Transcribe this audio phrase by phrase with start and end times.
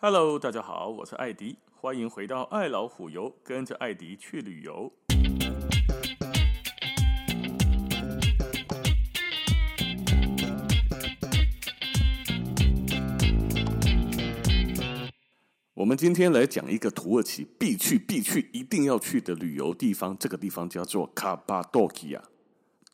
[0.00, 4.92] Hello，大家好，我是艾迪，欢迎回到爱老虎游，跟着艾迪去旅游。
[15.74, 22.22] 我们今天来讲一个土耳其必去、必去、一定要去的旅游地方，这个地方叫做卡巴多其亚。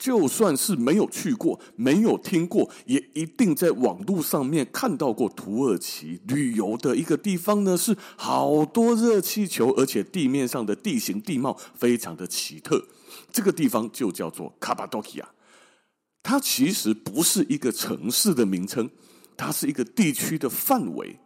[0.05, 7.75] 就算是没有去过、没有听过，也一定在网络上面看到过土耳其旅游的一个地方呢。
[7.75, 12.87] 是好多热气球，而且地面上的地形地貌非常的奇特。
[13.33, 15.27] 这个地方就叫做卡巴多其亚。
[16.23, 18.91] 它其实不是一个城市的名称，
[19.39, 21.19] 它是一个地区的范围。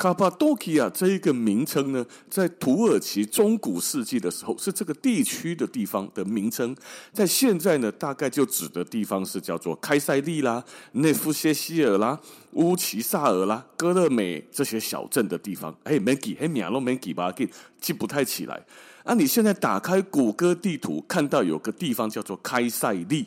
[0.00, 6.74] 卡帕多其亚这一个名称呢，在土耳其中古世纪的时候是这个地区的地方的名称，
[7.12, 12.18] 在现在呢，大概就指的地方是叫做开塞利啦、内夫谢希尔啦、
[12.52, 15.76] 乌齐萨尔啦、戈勒美这些小镇的地方。
[15.84, 17.30] 哎，没记，哎，名都没记吧？
[17.32, 17.46] 记
[17.78, 18.58] 记不太起来。
[19.04, 23.26] 啊，你现在打开谷歌地图，看到有个地方叫做开塞利。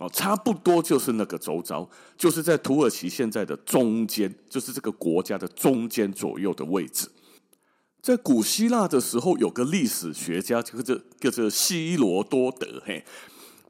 [0.00, 7.06] 哦，差不多就是那个周遭，就是在土耳其现在的中间，就是这个国家的中间左右的位置。
[8.00, 13.04] 在古希腊的时候，有个历史学家，叫做叫做希罗多德，嘿，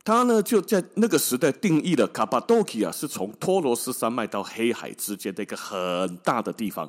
[0.04, 6.88] 他呢就在那个时代定义了卡巴多其亚是从托罗斯山脉到黑海之间的一个很大的地方。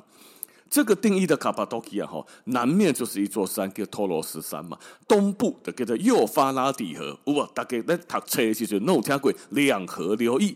[0.72, 4.80] 这个定义的卡巴多基亚哈，南面就是一座山，叫托罗斯山嘛。
[5.06, 10.56] 东部的叫做幼发拉底河，哇，大概在读册其实弄听过两河流域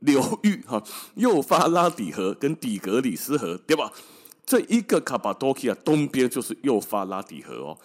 [0.00, 0.82] 流域哈，
[1.14, 3.92] 幼发拉底河跟底格里斯河，对吧？
[4.44, 7.78] 这一个卡巴多基亚东边就是幼发拉底河哦，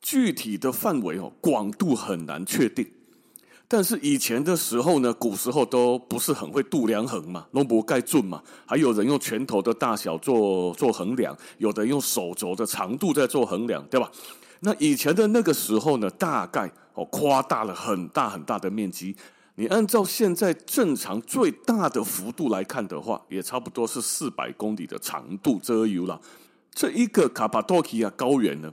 [0.00, 2.86] 具体的范围哦，广度很难确定。
[3.66, 14.10] 但是以前的时候呢，古时候都不是很会度量衡嘛，弄不盖准嘛，还有人用拳头的大小做做衡量，有的用手肘的长度在做衡量，对吧？
[14.60, 19.16] 那以前的那个时候呢，大概哦夸大了很大很大的面积，
[19.56, 26.20] 你按照现在正常最大的幅度来看的话，也差不多是四百公里的长度遮油了。
[26.72, 28.70] 这一个卡巴多其亚高原呢，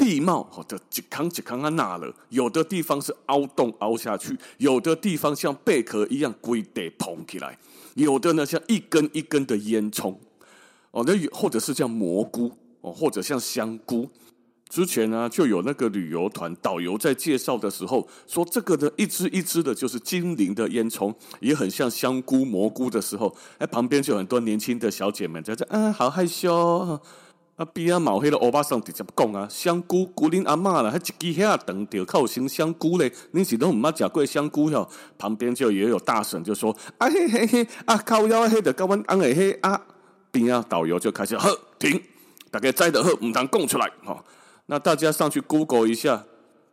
[0.00, 7.58] 地貌好的几康几康啊，那了有的地方是凹洞凹下去，有的地方像贝壳一样龟得膨起来，
[7.96, 10.16] 有的呢像一根一根的烟囱
[10.92, 12.50] 哦，那或者是像蘑菇
[12.80, 14.08] 哦，或者像香菇。
[14.70, 26.98] 之前呢就有那个旅游团导游在介绍的时候说，这个呢一只一只的就是精灵的烟囱，也很像香菇蘑菇的时候，哎，旁边就很多年轻的小姐们在这，啊，好害羞。
[27.60, 34.88] 啊，边啊，毛黑的欧巴桑直接讲啊，香菇，古林阿嬷啦，还一支遐长条靠生香菇嘞，你是都唔捌食过香菇哟？
[35.18, 39.78] 旁边就也有大婶就说，啊嘿嘿嘿，啊靠腰黑的高温安诶嘿啊，
[40.30, 42.02] 边啊导游就开始喝停，
[42.50, 44.24] 大概摘的喝唔当供出来哦。
[44.64, 46.24] 那大家上去 Google 一下，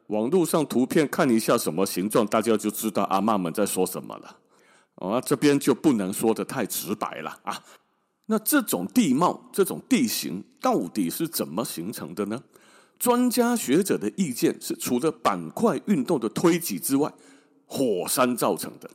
[0.08, 4.38] 网络上图片看一下什么形状，大家就知道阿嬷们在说什么了。
[4.96, 7.62] 啊，这边就不能说的太直白了啊。
[8.28, 12.44] 那这种地貌、这种地形到底是怎么形成的呢？
[13.00, 17.14] 专家学者的意见是，除了板块运动的推挤之外，
[17.66, 18.90] 火山造成的。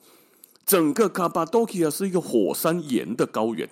[0.66, 3.68] 整个卡巴多其亚是一个火山岩的高原，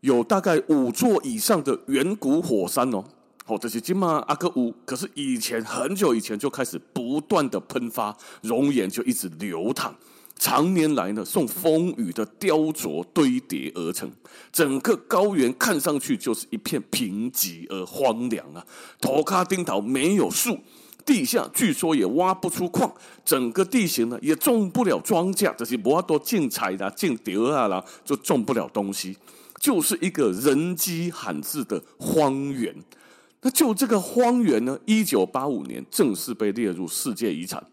[0.00, 3.04] 有大概五座以上的远古火山哦。
[3.46, 9.94] 哦，这是金马阿克乌，可是以前很久以前就开始不断的喷发，熔岩就一直流淌。
[10.38, 14.10] 常年来呢，受风雨的雕琢堆叠而成，
[14.52, 18.64] 整个高原看上去就是一片贫瘠而荒凉啊！
[19.00, 20.58] 土卡丁岛没有树，
[21.06, 22.92] 地下据说也挖不出矿，
[23.24, 29.16] 整个地形呢也种不了庄稼，这些摩多进采的进丢啊啦，就种不了东西，
[29.58, 32.74] 就是一个人迹罕至的荒原。
[33.40, 37.64] 那就这个荒原呢，一九八五年正式被列入世界遗产。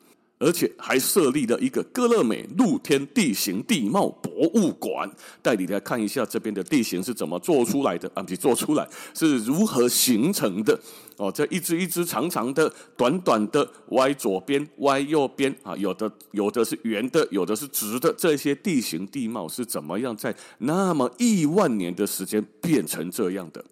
[0.44, 5.10] 而且还设立了一个戈勒美露天地形地貌博物馆，
[5.42, 8.22] 带你来看一下这边的地形是怎么做出来的啊？
[8.22, 10.78] 不是做出来是如何形成的
[11.16, 11.32] 哦？
[11.32, 23.64] 这一只一只长长的、短短的、歪左边、歪右边啊，有的有的是圆的，有的是直的，这些地形地貌是怎么样在那么亿万年的时间变成这样的？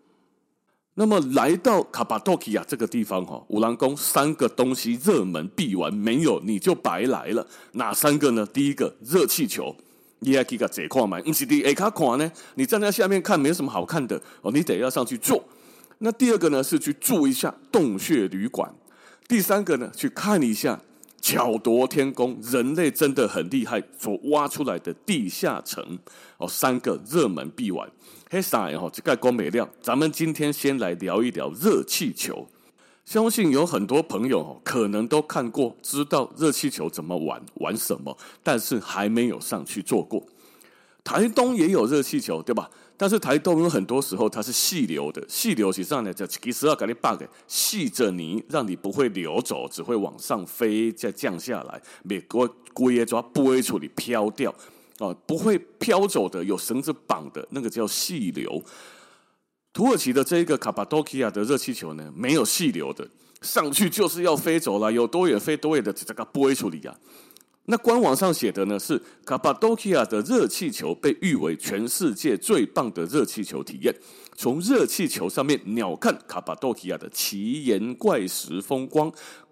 [0.96, 7.48] 那么来到卡巴多其亚这个地方哈，五郎宫三个东西热门必玩，没有你就白来了。
[7.74, 8.46] 哪三个呢？
[8.48, 9.74] 第一个热气球，
[10.20, 12.30] 你要去个这块买，你是第 A 卡款呢？
[12.56, 15.42] 你站在下面看没有什么好看的哦，你得要上去坐。
[16.00, 18.74] 那第二个呢是去住一下洞穴旅馆，
[19.30, 20.82] 第三个呢去看一下
[21.22, 25.98] 巧夺天工，人类真的很厉害所挖出来的地下城
[26.38, 27.90] 哦，三个热门必玩。
[28.33, 28.80] 嘿，啥呀？
[28.80, 32.48] 哈，这个光美亮，咱们今天先来聊一聊热气球。
[33.04, 40.24] 相信有很多朋友可能都看过，知道热气球怎么玩，玩什么，但是还没有上去做过。
[41.04, 42.72] 台东也有热气球，对吧？
[42.95, 54.56] 但是台东有很多时候它是细流的，细流实际上呢，就其实要给你 bug，细着你，让你不会流走，只会往上飞，再降下来，美国龟也抓不会处理飘掉
[55.01, 58.63] 啊，不会飘走的，有绳子绑的那个叫细流。
[59.74, 63.07] 土耳其的这一个卡巴多奇亚的热气球呢，没有细流的，
[63.42, 66.95] 上去就是要飞走了，有多远飞多远的，这个不会处理啊。
[67.65, 73.95] 那官网上写的呢是卡巴多奇亚的热气球被誉为全世界最棒的热气球体验，
[74.36, 79.12] 从热气球上面鸟瞰卡巴多奇亚的奇岩怪石风光，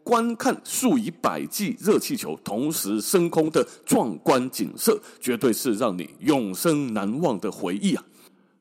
[0.10, 8.04] 观看数以百计热气球同时升空的壮观景色，绝对是让你永生难忘的回忆啊！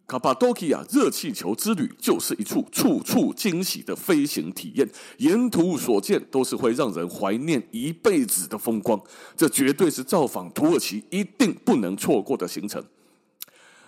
[0.07, 4.87] 卡帕多奇亚热气球之旅就是一处处处惊喜的飞行体验，
[5.17, 9.01] 沿途所见都是会让人怀念一辈子的风光，
[9.35, 12.85] 这绝对是造访土耳其一定不能错过的行程。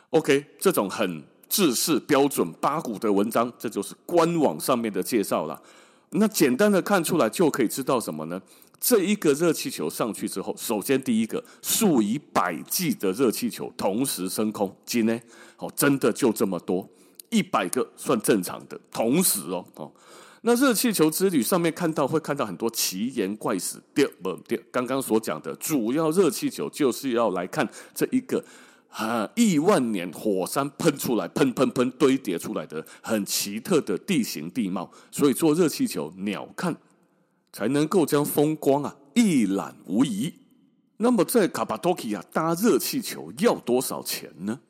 [0.09, 5.61] OK，这种很制式标准八股的文章，这就是官网上面的介绍了。
[6.11, 8.41] 那简单的看出来就可以知道什么呢？
[8.81, 15.23] 这一个热气球上去之后，首先第一个，数以百计的热气球同时升空，今天
[15.59, 16.89] 哦，真的就这么多，
[17.29, 19.93] 一百个算正常的，同时哦哦，
[20.41, 28.43] 那热气球之旅上面看到会看到很多奇言怪事，第二不第二，刚刚所讲的主要热气球就是要来看这一个
[28.91, 36.75] 啊亿万年火山喷出来，喷喷喷堆叠出来的很奇特的地形地貌，所以坐热气球鸟瞰。
[37.53, 40.33] 才能够将风光啊一览无遗。
[40.99, 44.61] 那么在卡巴多奇亚搭热气球要多少钱呢？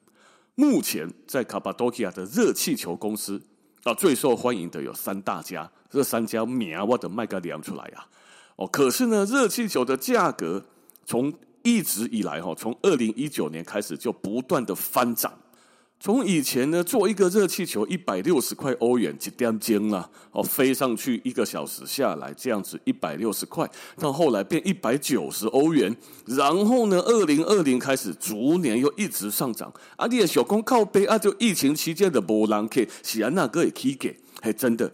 [0.54, 3.42] 目前在卡巴多奇亚的热气球公司
[3.82, 8.08] 啊，最受欢迎的有三大家，这三家名我的麦个量出来啊。
[8.56, 10.64] 哦，可是呢，热气球的价格
[11.04, 11.30] 从
[11.62, 15.32] 一直以来哈，从二零一九年开始就不断的翻涨。
[16.02, 29.70] 从以前呢，做一个热气球一百六十块欧元一点钟啦，哦，飞上去一个小时下来这样子一百六十块，到后来变一百九十欧元，然后呢，二零二零开始逐年又一直上涨。
[29.96, 34.90] 啊，你的小工靠背啊，就疫情期间的波浪客，是安那个也可以给，还真的，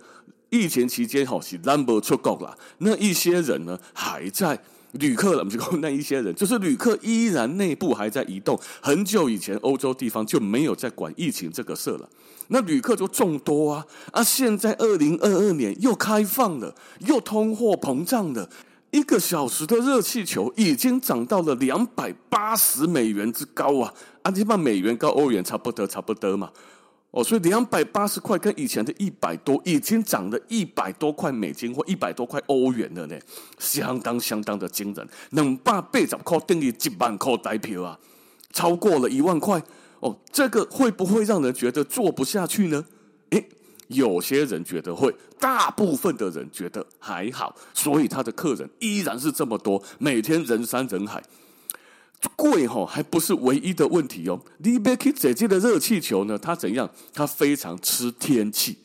[0.50, 4.60] 疫情期间好是 number 出国啦，那一些人呢还在。
[4.96, 8.58] 旅客了，我们就说那一些人， 就是旅客依然内部还在移动。
[8.80, 12.08] 很久以前，欧洲地方就没有在管疫情这个事了。
[12.48, 14.22] 那旅客就众多啊啊！
[14.22, 18.48] 现在二零二二年又开放了，又通货膨胀了，
[18.92, 23.92] 一个小时的热气球已经涨到了两百八十美元之高啊！
[24.22, 26.50] 啊，你把美元跟欧元差不多，差不多嘛。
[27.16, 33.18] 哦，所以两百八十块跟以前的一百多，已经涨了一百多块美金或一百多块欧元了呢，
[33.58, 35.08] 相当相当的惊人。
[35.30, 37.98] 两百八十块等于一万块台票啊，
[38.52, 39.62] 超过了一万块。
[40.00, 42.84] 哦，这个会不会让人觉得做不下去呢？
[43.30, 43.48] 诶，
[43.88, 45.10] 有些人觉得会，
[45.40, 51.22] 大部分的人觉得还好，所以他的客人依然是这么多，每天人山人海。
[52.34, 54.40] 贵哈还不是唯一的问题哦。
[54.58, 56.90] 你别去这这的热气球呢，它怎样？
[57.12, 58.78] 它非常吃天气，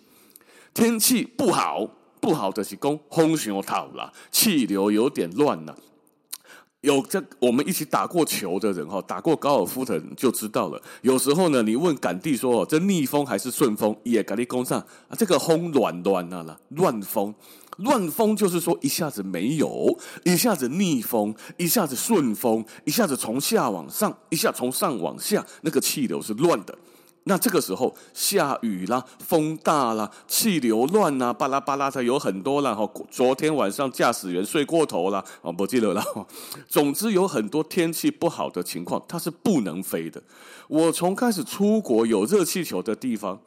[0.73, 1.87] 天气不好，
[2.19, 5.77] 不好的是讲风上头啦，气流有点乱了。
[6.81, 10.81] 有这我们一起打过球的人哈，打过高尔夫的人就知道了。
[11.03, 13.95] 有时候呢，你问杆弟说哦，这逆风还是顺风？
[14.03, 17.33] 也给你讲上啊，这个风乱乱了啦，乱风。
[17.77, 26.77] 乱风就是说一下子没有，一下子逆风，一下子顺风，一下子从下往上，一下从上往下，那个气流是乱的。
[27.25, 32.73] 那这个时候下雨啦，风大啦，气流乱啦，巴拉巴拉的有很多啦。
[32.73, 36.03] 哈，昨天晚上驾驶员睡过头了，啊，不记得了。
[36.67, 40.21] 总之有很多天气不好的情况，它是不能飞的。
[40.67, 43.39] 我从开始出国有热气球的地方。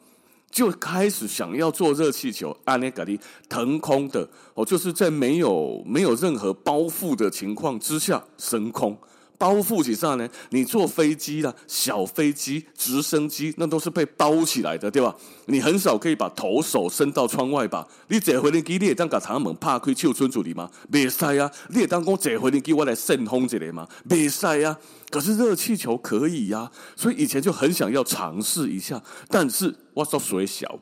[0.55, 3.19] 就开始想要做热气球，阿内格里
[3.49, 8.97] 腾空的哦，就是在没有没有任何包覆的情况之下升空。
[9.37, 15.15] 包覆起上呢，你坐飞机啦、小飞机、直升机，那都是被包起来的，对吧？
[15.47, 17.87] 你很少可以把头手伸到窗外吧？
[18.07, 20.69] 你坐飞机，你也当个舱门拍开，秀春助理吗？
[20.89, 21.51] 没使啊！
[21.69, 23.87] 你也当讲坐飞机，我来扇风一下吗？
[24.03, 24.77] 没使啊！
[25.09, 29.01] 可是热气球可以呀、所以以前就很想要尝试一下。
[29.29, 30.79] 但是我说水小，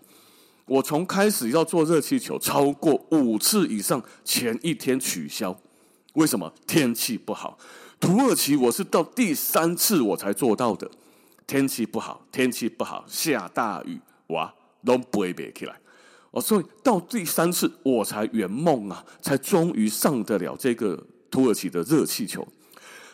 [0.66, 5.60] 我从开始要做热气球超过五次以上，前一天取消。
[6.14, 6.54] 为什么？
[6.66, 7.58] 天气不好。
[8.04, 10.92] 土耳其我是到第三次我才做到的。
[11.48, 15.80] 天气不好，天气不好，下大雨，哇，都飞不起来。
[16.32, 22.46] 哦，所以到第三次我才圆梦啊，才终于上得了这个土耳其的热气球。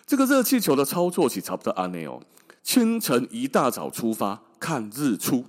[0.08, 2.19] 这个热气球的操作其实差不多安内哦，
[2.63, 5.46] 清晨一大早出发看日出。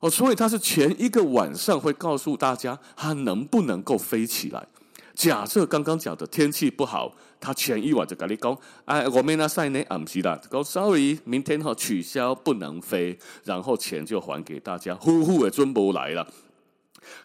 [0.00, 4.66] 哦，所以它是前一个晚上会告诉大家它能不能够飞起来。
[5.14, 16.26] 假设刚刚讲的天气不好，他前一晚就跟你讲，哎，我们那赛呢，啊不是啦，讲 sorry，明天哈取消不能飞，然后钱就还给大家，呼呼也尊不来了。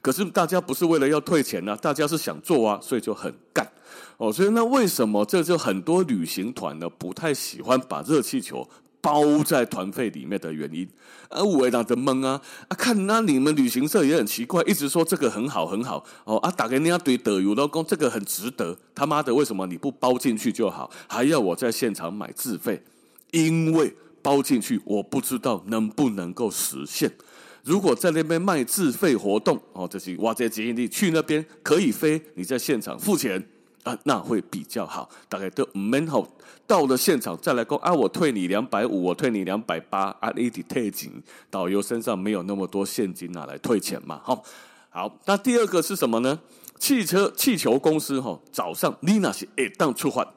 [0.01, 3.69] 可是大家不是为了要退钱呢、啊，大家是想做啊，所以就很干
[4.17, 4.31] 哦。
[4.31, 8.65] 所以那为什么这就很多旅行团呢不太喜欢把热气球
[9.03, 10.87] 包在团费里面的原因，
[11.27, 12.41] 啊，我也懒得懵啊！
[12.69, 18.77] 啊，看那你们旅行社也很奇怪，一直说这个很好很好哦啊，打给人家对导游老公，这个很值得。
[18.95, 22.81] 他妈的，为什么你不包进去就好，还要我在现场买自费？
[23.31, 27.11] 因为包进去，我不知道能不能够实现。
[27.65, 33.45] 如果在那边卖自费活动哦，这是哇，这建议你去那边可以飞，你在现场付钱。
[33.83, 36.27] 啊，那会比较好，大概都蛮好。
[36.65, 41.11] 到了现场再来讲啊，我退你两百五，我退你两百八，啊，你得退钱。
[41.49, 44.43] 导游身上没有那么多现金拿来退钱嘛，好。
[44.89, 46.39] 好，那第二个是什么呢？
[46.77, 50.27] 汽车气球公司哈，早上你那是一当出发，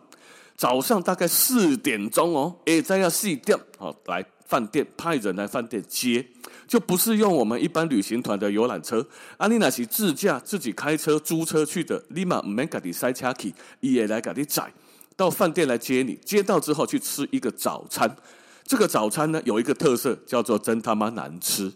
[0.57, 4.25] 早上大概四点钟哦，诶，再要四点，好来。
[4.47, 6.25] 饭店派人来饭店接，
[6.67, 9.07] 就不是用我们一般旅行团的游览车。
[9.37, 14.73] 阿丽娜是自驾自己开车租车去的，立马唔免家己塞车去，伊也来家己载
[15.17, 16.19] 到饭店来接你。
[16.25, 18.17] 接到之后去吃一个早餐，
[18.65, 21.73] 这个早餐呢有一个特色，叫做真他妈难吃，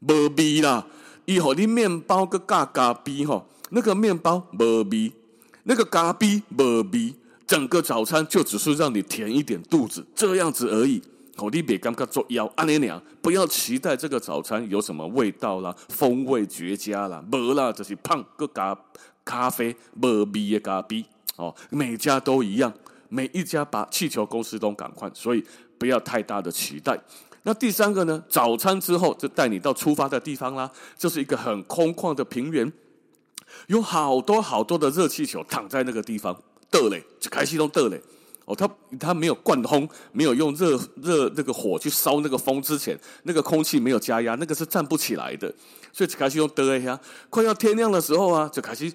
[0.00, 0.86] 无味啦！
[1.26, 5.12] 以后你面包个嘎嘎逼吼，那个面包无味，
[5.62, 7.14] 那个嘎逼无味，
[7.46, 11.00] 整个早餐就只是让你填一点肚子，这样子而已。
[11.42, 18.78] 我你别刚刚做腰阿娘娘，不要期待这个早餐有什么味道啦，风味绝佳啦，没啦，就是胖个咖
[19.24, 21.04] 咖啡，没味的咖啡
[21.36, 22.72] 哦，每家都一样，
[23.08, 25.44] 每一家把气球公司都赶快，所以
[25.78, 26.98] 不要太大的期待。
[27.42, 28.22] 那第三个呢？
[28.28, 32.70] 早餐之后就带你到出发的地方啦，这是一个很空旷的平原，
[33.68, 36.38] 有好多好多的热气球躺在那个地方，
[36.70, 37.98] 得嘞，就开始都得嘞。
[38.50, 45.54] 哦，他他没有贯通，没有用热热那个火去烧那个风之前，那个空气没有加压，那个是站不起来的。
[45.92, 48.92] 所以开始用得一下，快要天亮的时候啊，就开始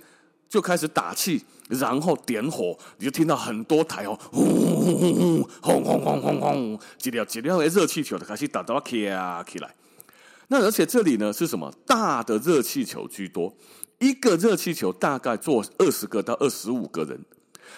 [0.49, 4.45] 就开始打气，然后点火，你就听到很多台哦，轰
[5.61, 9.73] 轰轰轰轰轰轰轰，几条几条的热气球就开始打到起啊起来。
[10.49, 11.73] 那而且这里呢是什么？
[11.87, 13.55] 大的热气球居多，
[13.99, 17.17] 一个热气球大概坐二十个到二十五个人。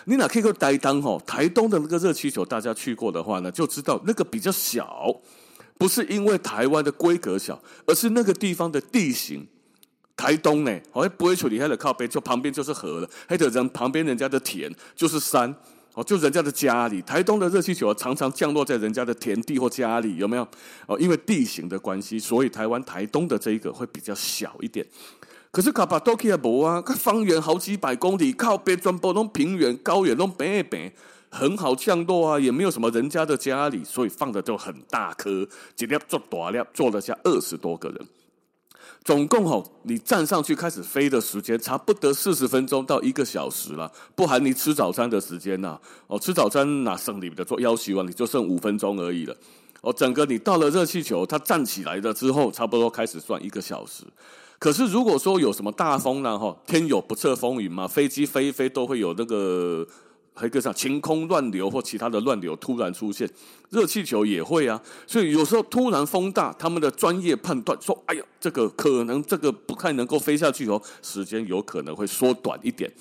[0.06, 1.22] 你哪可以说台东吼？
[1.26, 5.14] 台东的那个热气球，大家去过的话呢，就知道那个比较小，
[5.78, 9.48] 不是因为台湾的规格小，而是那个地方的地形。
[10.16, 15.56] 台东呢，好像不会处理它的靠北，就旁边就是河了，还有人旁边人家的田就是山，
[15.94, 17.00] 哦，就人家的家里。
[17.04, 20.48] 台东的热气球常常降落在人家的田地或家里，有没有？
[20.88, 24.84] 哦，因为地形的关系，所以台湾台东的这一个会比较小一点。
[25.58, 30.92] 可是卡巴多其亚无啊，它方圆好几百公里，靠北全部都平原、高原都平平，
[31.32, 35.32] 很好降落啊，也没有什么人家的家里，所以放的就很大颗，
[35.80, 38.08] 一粒做大粒，坐了下二十多个人。
[39.04, 45.80] 总共吼，你站上去开始飞的时间，差不多四十分钟到一个小时了，不含你吃早餐的时间呐。
[46.06, 48.06] 哦，吃早餐哪剩你的做要求啊？
[48.08, 49.36] 你就剩五分钟而已了。
[49.82, 54.04] 哦，整个你到了热气球，它站起来了之后，差不多开始算一个小时。
[54.60, 56.38] 可是，如果说有什么大风呢？
[56.38, 59.88] 哈，天有不测风云嘛，飞机飞一飞都会有那个，
[60.34, 63.30] 还个啥晴空乱流或其他的乱流突然出现，
[63.70, 64.82] 热气球也会啊。
[65.06, 72.92] 所以有时候突然风大，他们的专业判断说：“哎呀，这个可能这个不太能够飞下去哦，时间有可能会缩短一点。”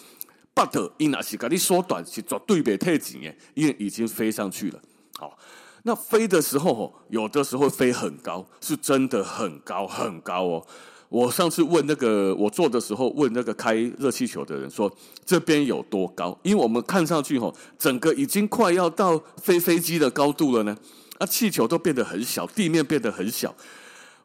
[0.55, 4.81] But 伊那是给你缩短是绝对别太紧耶，因为已经飞上去了。
[5.19, 5.39] 好，
[5.85, 10.67] 那飞的时候，有的时候飞很高，是真的很高很高哦。
[11.09, 14.93] 我上次问那个我坐的时候，问那个开热气球的人说，
[15.25, 16.37] 这边有多高？
[16.43, 20.77] 因为我们看上去吼，整个已经快要到飞飞机的高度了呢。
[21.19, 23.55] 啊，气球都变得很小，地面变得很小。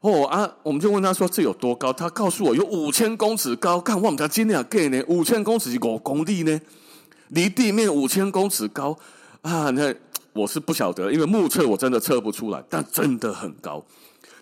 [0.02, 1.94] 哦啊，我们就问他说，这有多高？
[1.94, 3.80] 他告诉我有五千公尺高。
[3.80, 6.60] 看我们家今天给呢，五千公尺是五公里呢，
[7.30, 8.98] 离地面五千公尺高
[9.42, 9.70] 啊！
[9.70, 9.94] 那
[10.34, 13.86] 我是不晓得，因为目测我真的测不出来，但真的很高。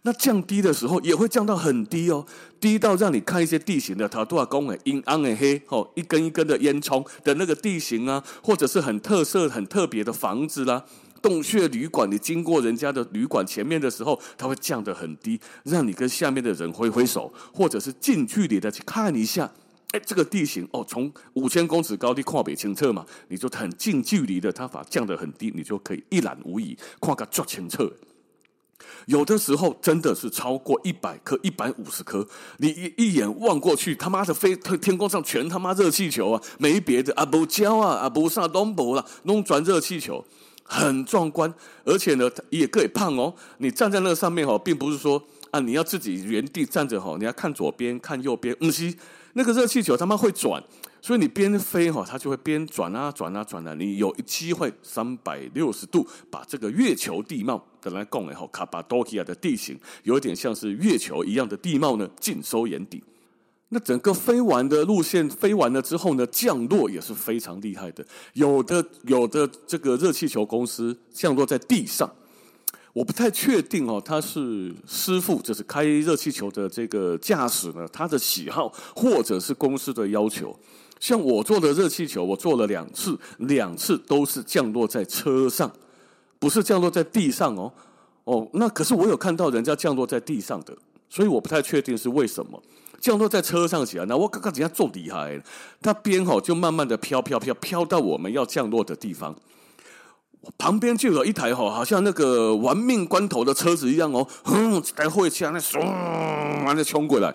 [0.04, 2.26] 那降低的时候也会降到很低哦，
[2.60, 10.86] 低到让你看一些地形的，它多少公诶，阴暗诶黑哦，一根一根的烟囱的那个地形啊，或者是很特色、很特别的房子啦，
[11.22, 19.52] 洞穴旅馆，你经过人家的旅馆前面的时候，它会降得很低，让你跟下面的人挥挥手，或者是近距离的去看一下。
[19.92, 27.92] 哎，这个地形哦，从五千公尺高地跨北清澈嘛，你就很近距离的，它把降得很低，你就可以一览无遗，跨个足清澈。
[29.06, 40.24] 有的时候真的是超过一百颗、一百五十颗，你一一眼望过去，他妈的飞天空上全他妈热气球啊，没别的啊，不胶啊，啊不啥东不啦，弄转热气球，
[40.64, 43.34] 很壮观，而且呢也可以胖哦。
[43.58, 45.22] 你站在那上面哦，并不是说
[45.52, 48.94] 啊你要自己原地站着哈，你要看左边看右边，嗯是。
[49.34, 50.62] 那个热气球他妈会转，
[51.02, 53.74] 所以你边飞哈，它就会边转啊转啊转啊。
[53.74, 63.02] 你有机会三百六十度把这个月球地貌的来讲，然后卡巴多其亚的地形有点像是月球一样的地貌呢，尽收眼底。
[63.70, 68.06] 那整个飞完的路线飞完了之后呢，降落也是非常厉害的。
[68.34, 72.12] 有的有的这个热气球公司降落在地上。
[72.92, 80.60] 我不太确定哦，他是师傅，就是开热气球的这个驾驶呢，他的喜好或者是公司的要求。
[81.00, 85.72] 像我做的热气球，我做了两次，两次都是降落在车上，
[86.38, 87.72] 不是降落在地上哦。
[88.26, 90.78] 哦，那可是我有看到人家降落在地上的，
[91.10, 92.62] 所以我不太确定是为什么
[93.00, 94.06] 降落在车上起来。
[94.06, 95.42] 那我刚刚人家做厉害，
[95.82, 99.36] 他边吼就慢慢的飘飘飘飘到我们要降落的地方。
[100.58, 105.80] 旁边就有一台吼，好像那个玩命关头的车子一样哦，哼，开货车那嗖，
[106.66, 107.34] 完了冲过来，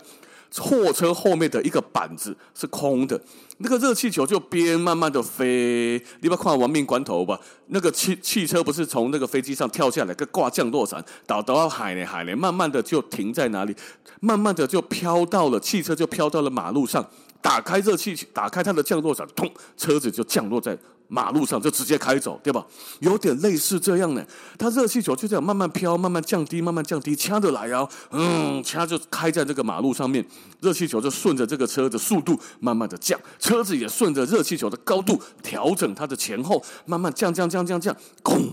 [0.57, 3.21] 货车后面的一个板子是空的，
[3.59, 7.39] 那个热气球就边慢慢的飞，你不要看玩命关头吧？
[7.69, 13.75] 那个汽汽车不是从那个飞机上跳下来，个挂降落伞，倒到海呢海呢，慢慢的就停在哪里，
[14.21, 17.05] 慢慢的就飘到了，汽车就飘到了马路上，
[17.43, 20.79] 打开热气球，打开它的降落伞，通，车子就降落在。
[21.15, 22.67] 马路上就直接开走，对吧？
[22.99, 24.27] 有点类似这样的，
[24.59, 30.27] 它热气球就这样慢慢飘，慢慢降低，慢慢降低，掐着来啊，嗯，掐就开在这个马路上面，
[30.61, 38.51] 热气球就顺着这个车的速度慢慢的降，车子也顺着热气球的高度调整它的前后，慢慢降降降降降，轰，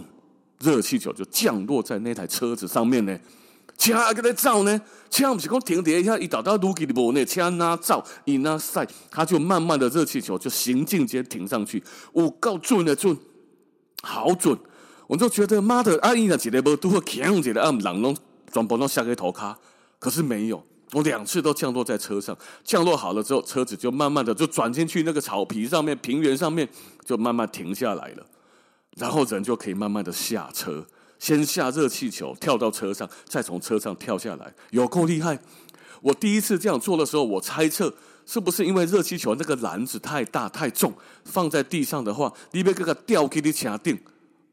[0.59, 3.17] 热气球就降落在那台车子上面呢。
[3.81, 13.17] 车还在走呢，车不是讲停底下，一倒到路基的无呢，车那走，伊那赛，它就慢慢的热气球就行进间停上去，有够准的准，
[14.03, 14.55] 好准，
[15.07, 18.15] 我就觉得妈的，阿姨那几个无都会强起来，啊，人拢
[18.53, 19.57] 全部拢下个头卡，
[19.97, 26.69] 可是没有，我两次都降落在车上，降落好了之后，车子就慢慢的就转进去那个草皮上面，平原上面
[27.03, 28.23] 就慢慢停下来了，
[28.97, 30.85] 然后人就可以慢慢的下车。
[31.21, 35.39] 先下热气球，跳到车上，再从车上跳下来，有够厉害！
[36.01, 37.93] 我第一次这样做的时候，我猜测
[38.25, 40.91] 是不是因为热气球那个篮子太大太重，
[41.23, 43.99] 放在地上的话，你别个个吊给你卡定，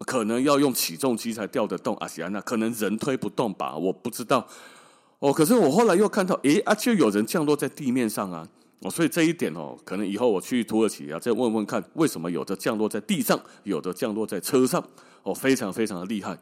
[0.00, 1.96] 可能要用起重机才吊得动。
[1.96, 3.74] 阿西安娜，可能人推不动吧？
[3.74, 4.46] 我不知道。
[5.20, 8.46] 哦，可是我后来又看到，诶，啊，就有人降落在地面上啊！
[8.80, 14.82] 哦，所以这一点哦，可能以后我去土耳其啊，再问问看，为什么有的降落在地上，有的降落在车上。
[15.24, 16.38] 哦，非常非常的厉害。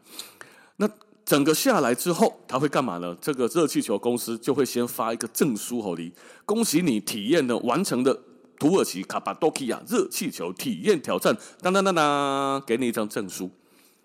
[0.77, 0.87] 那
[1.25, 3.17] 整个下来之后，他会干嘛呢？
[3.19, 6.13] 这个热气球公司就会先发一个证书，好的，
[6.45, 8.17] 恭喜你体验了完成的
[8.59, 13.49] 土耳其卡巴多其亚热气球体验挑战，当当当当，给你一张证书。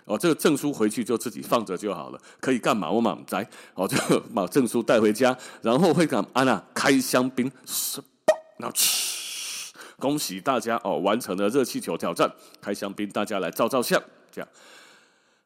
[0.04, 2.18] 哦，这个证书回去就自己放着就好了。
[2.40, 2.90] 可以干嘛？
[2.90, 3.48] 我满摘。
[3.74, 3.96] 哦，就
[4.34, 7.48] 把证书带回家，然后会干安娜开香槟，
[8.62, 8.76] 然后，
[9.98, 14.00] 恭喜大家哦，完成了热气球挑战，开香槟，大家来照照相。
[14.30, 14.48] 这样，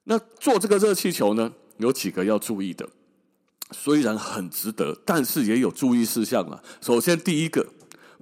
[0.04, 2.86] 那做这个热气球呢，有几个要注意的。
[3.70, 6.62] 虽然很值得，但是也有注意事项啊。
[6.82, 7.66] 首先，第一个，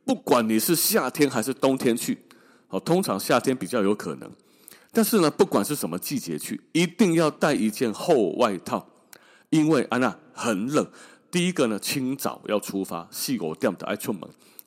[0.04, 2.24] 不管你是夏天还是冬天去，
[2.68, 4.30] 哦，通常夏天比较有可能。
[4.92, 8.88] 但是呢，不管是什么季节去，一定要带一件厚外套，
[9.50, 10.88] 因为安娜很冷。
[11.32, 14.22] 第一个呢，清早要出发，细狗掉的爱出门。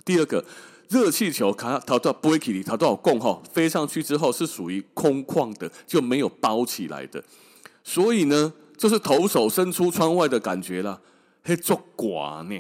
[0.07, 0.43] 第二个。
[0.89, 7.21] 热气球它它到不会起，它都有供哈，飞上去之后是属于空旷的，就没有包起来的，
[7.83, 11.01] 所以呢，就是头手伸出窗外的感觉啦，
[11.43, 12.57] 嘿，作寡呢。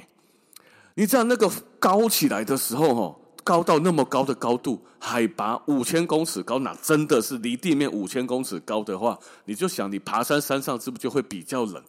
[0.95, 11.81] 你知道那个高起来的时候哈，高到那么高的高度，海拔五千公尺高，那真的是离地面五千公尺高的话，你就想你爬山山上是不是就会比较冷？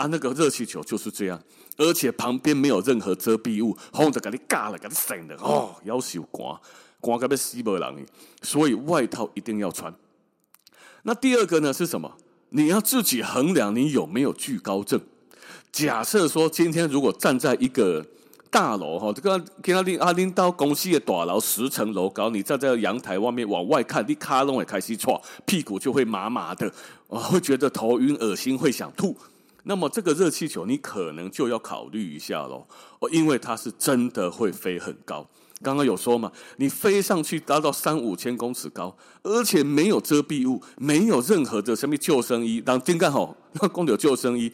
[0.00, 1.38] 啊，那个热气球就是这样，
[1.76, 6.58] 而且旁边没有任何遮蔽物，风就给你嘎了，给你省的哦，要受寒，
[7.02, 8.06] 寒个要死不人，
[8.40, 9.94] 所以外套一定要穿。
[11.02, 12.10] 那第二个呢是什么？
[12.48, 14.98] 你要自己衡量你有没有惧高症。
[15.70, 18.02] 假设说今天如果站在一个
[18.50, 26.66] 大楼哈，这个跟阿林阿林到公司的大楼十层楼高，你站在阳台外面往外看，你卡拢也开始喘，屁股就会麻麻的，
[27.08, 29.14] 啊，会觉得头晕、恶心，会想吐。
[29.64, 32.66] 那么这个热气球你可能就要考虑一下喽，
[33.00, 35.26] 哦，因为它是真的会飞很高。
[35.62, 42.62] 刚刚有说嘛，你飞上去达到三五千公尺高，而且没有遮蔽物，没有任何的什么救生衣。
[42.62, 44.50] 当丁干好，那公有救生衣，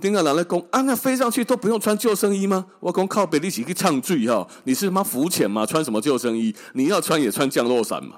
[0.00, 2.66] 丁干拿来公啊，那飞上去都不用穿救生衣吗？
[2.80, 5.64] 我讲靠北一起去唱剧哈，你是妈浮潜吗？
[5.64, 6.52] 穿什么救生衣？
[6.72, 8.16] 你要穿也穿降落伞嘛。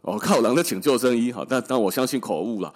[0.00, 2.72] 哦，靠，人的请救生衣哈，但但我相信口误了。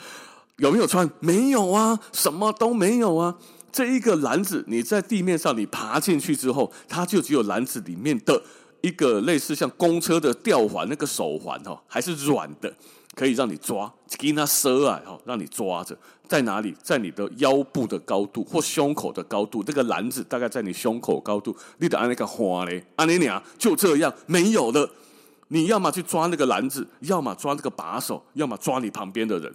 [0.59, 1.09] 有没有穿？
[1.21, 3.35] 没有啊，什么都没有啊。
[3.71, 8.43] 这一个篮子，你在地面上，你爬进去之后，它就只有篮子里面的
[8.81, 12.73] 一个类似像公车的吊环，那个手环哈，还是软的，
[13.15, 15.97] 可以让你抓，给它折啊，哈，让你抓着。
[16.27, 16.75] 在哪里？
[16.83, 21.57] 在你的腰部的高度或胸口的高度，这个篮子大概在你胸口高度。
[21.79, 24.91] 你得按那个花嘞，按你俩就这样，没有了。
[25.49, 29.55] 你要么去抓那个篮子，要么抓那个把手，要么抓你旁边的人。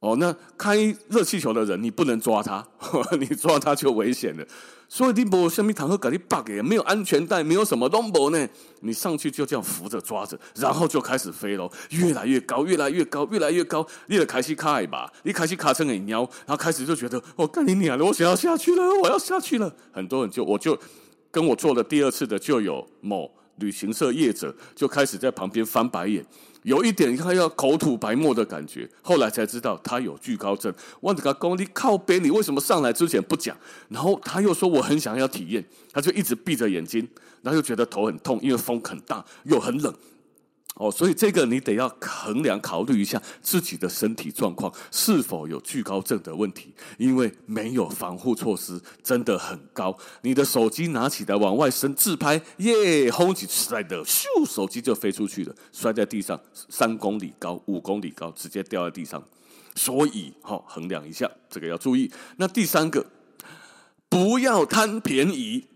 [0.00, 0.76] 哦，那开
[1.08, 4.44] 热气球的人，你不能抓他，呵呵，你抓他就危险了。
[4.88, 8.48] 所以你没什么坦克，搞你 bug 也没有安全带，没有什么东西呢。
[8.80, 13.86] 你上去就这样扶着抓着，然后就开始飞喽，越来越高，越来越高，越来越高。
[14.06, 19.72] 你得开始卡一把，你开始卡成很鸟，然后开始就觉得我干你娘的，我想要下去了，我要下去了。
[19.92, 20.76] 很多人就我就
[21.30, 26.24] 跟我做了第二次的，就有某旅行社业者就开始在旁边翻白眼。
[26.62, 30.72] 有一点他要口吐白沫的感觉，后来才知道他有惧高症。
[31.00, 33.56] 我这个功力靠边，你为什么上来之前不讲？
[33.88, 37.08] 然后他又说我很想要体验，他就一直闭着眼睛，
[37.42, 39.94] 然后又觉得头很痛，因为风很大又很冷。
[40.76, 49.94] 哦，所以这个你得要衡量考虑一下自己的身体状况是否有惧高症的问题，因为没有防护措施真的很高。
[50.22, 59.22] 你的手机拿起来往外伸自拍，耶，轰起来的，咻，手机就飞出去了，摔在地上三公里高、五公里高，直接掉在地上。
[59.74, 62.10] 所以，好，衡量一下，这个要注意。
[62.38, 63.04] 那第三个，
[64.08, 65.66] 不要贪便宜。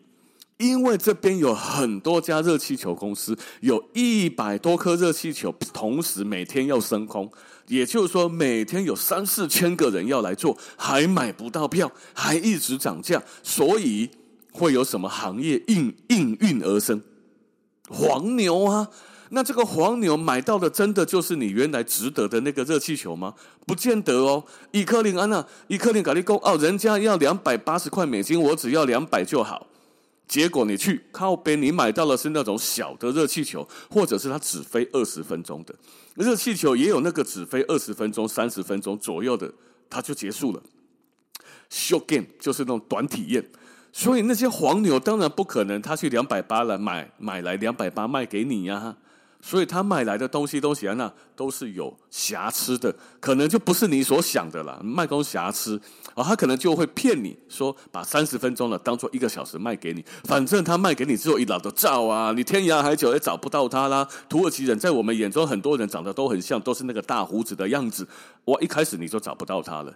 [0.58, 7.28] 因为这边有很多家热气球公司，有一百多颗热气球，同时每天要升空，
[7.66, 14.08] 也就是说每天有三四千个人要来做，还买不到票，还一直涨价，所以
[14.52, 17.02] 会有什么行业应应运而生？
[17.88, 18.88] 黄牛啊！
[19.30, 23.34] 那这个黄牛买到的真的就是你原来值得的那个热气球吗？
[23.66, 24.44] 不见得哦。
[24.70, 29.66] 一颗林安娜，一颗零咖喱公哦，人家要两百八十块美金，我只要两百就好。
[30.26, 35.74] 结果你去靠边，你买到的是那种小的热气球，或者是它只飞二十分钟的
[36.14, 39.52] 热气球，也有那个只飞二十分钟、三十分钟左右的，
[39.90, 40.62] 它就结束了。
[41.70, 43.44] Short game 就是那种短体验，
[43.92, 48.96] 所以那些黄牛当然不可能，他去两百八来买，买来两百八卖给你呀、
[49.46, 54.80] 所以他买来的东西东西啊，那都是有瑕疵的，可能就不是你所想的啦。
[54.82, 55.78] 卖公瑕疵
[56.14, 64.08] 啊，他可能就会骗你说，把三十分钟了当做一个小时卖给你，反正他卖给你之后一老的照啊，你天涯海角也找不到他啦。
[64.30, 68.08] 土耳其人在我们眼中很多人长得都很像，都是那个大胡子的样子，
[68.46, 69.94] 哇，一开始你就找不到他了，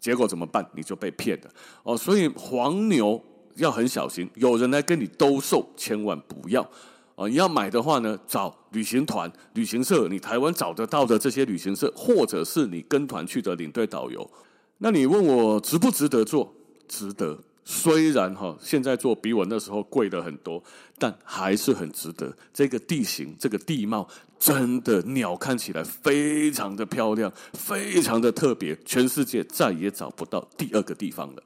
[0.00, 0.68] 结果怎么办？
[0.74, 1.50] 你就被骗了
[1.84, 1.96] 哦。
[1.96, 3.22] 所以黄牛
[3.54, 6.68] 要很小心，有人来跟你兜售，千万不要。
[7.18, 14.30] 哦，你要买的话呢，找旅行团、旅行社，你台湾找得到的这些旅行社，或者是你跟团去的领队导游。
[14.78, 16.54] 那你问我值不值得做？
[16.86, 17.36] 值得。
[17.64, 20.62] 虽然哈，现在做比我那时候贵了很多，
[20.96, 22.32] 但还是很值得。
[22.54, 31.42] 这个地形、这个地貌，真的鸟看起来非常的漂亮，非常的特别，全世界再也找不到第二个地方了。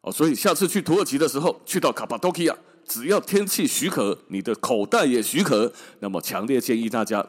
[0.00, 2.56] 哦，所以下次去土耳其的时候，去到卡帕多其亚。
[2.88, 5.70] 只要天气许可，你的口袋也许可，
[6.00, 7.24] 那么强烈建议大家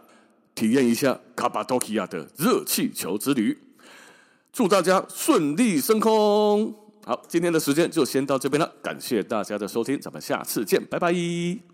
[0.56, 3.58] 体验一下卡巴多基亚的热气球之旅。
[4.52, 6.74] 祝大家顺利升空！
[7.06, 11.69] 好，今天的时间就先到这边了，感谢大家的收听，咱们下次见，拜拜。